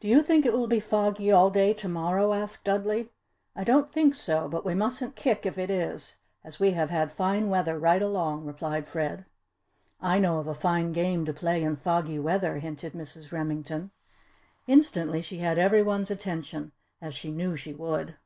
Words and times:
"Do 0.00 0.08
you 0.08 0.20
think 0.24 0.44
it 0.44 0.52
will 0.52 0.66
be 0.66 0.80
foggy 0.80 1.30
all 1.30 1.48
day 1.48 1.72
to 1.74 1.86
morrow?" 1.88 2.32
asked 2.32 2.64
Dudley. 2.64 3.10
"I 3.54 3.62
don't 3.62 3.92
think 3.92 4.16
so, 4.16 4.48
but 4.48 4.64
we 4.64 4.74
musn't 4.74 5.14
kick 5.14 5.46
if 5.46 5.56
it 5.56 5.70
is, 5.70 6.16
as 6.42 6.58
we 6.58 6.72
have 6.72 6.90
had 6.90 7.12
fine 7.12 7.48
weather 7.48 7.78
right 7.78 8.02
along," 8.02 8.46
replied 8.46 8.88
Fred. 8.88 9.26
"I 10.00 10.18
know 10.18 10.38
of 10.40 10.48
a 10.48 10.56
fine 10.56 10.90
game 10.90 11.24
to 11.26 11.32
play 11.32 11.62
in 11.62 11.76
foggy 11.76 12.18
weather!" 12.18 12.58
hinted 12.58 12.94
Mrs. 12.94 13.30
Remington. 13.30 13.92
Instantly, 14.66 15.22
she 15.22 15.38
had 15.38 15.56
every 15.56 15.84
one's 15.84 16.10
attention 16.10 16.72
as 17.00 17.14
she 17.14 17.30
knew 17.30 17.54
she 17.54 17.72
would. 17.72 18.16